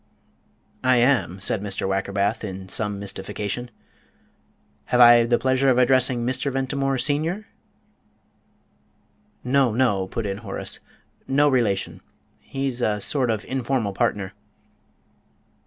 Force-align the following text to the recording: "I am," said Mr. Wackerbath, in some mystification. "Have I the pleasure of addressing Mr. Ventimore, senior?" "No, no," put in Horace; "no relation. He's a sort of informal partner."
"I 0.83 0.95
am," 0.95 1.39
said 1.41 1.61
Mr. 1.61 1.87
Wackerbath, 1.87 2.43
in 2.43 2.69
some 2.69 2.97
mystification. 2.97 3.69
"Have 4.85 4.99
I 4.99 5.25
the 5.27 5.37
pleasure 5.37 5.69
of 5.69 5.77
addressing 5.77 6.25
Mr. 6.25 6.51
Ventimore, 6.51 6.97
senior?" 6.97 7.45
"No, 9.43 9.75
no," 9.75 10.07
put 10.07 10.25
in 10.25 10.37
Horace; 10.39 10.79
"no 11.27 11.47
relation. 11.49 12.01
He's 12.39 12.81
a 12.81 12.99
sort 12.99 13.29
of 13.29 13.45
informal 13.45 13.93
partner." 13.93 14.33